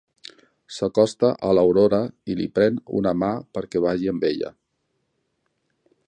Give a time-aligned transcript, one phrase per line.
[0.75, 1.99] S'acosta a l'Aurora
[2.33, 4.53] i li pren una mà perquè balli amb ella.